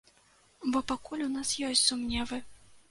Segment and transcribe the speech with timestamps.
[0.75, 2.45] Бо пакуль у нас ёсць сумневы.